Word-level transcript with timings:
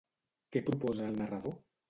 Què 0.55 0.63
proposa 0.71 1.07
el 1.11 1.21
narrador? 1.21 1.57